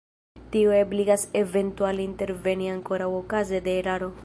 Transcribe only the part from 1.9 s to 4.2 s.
interveni ankoraŭ okaze de eraro.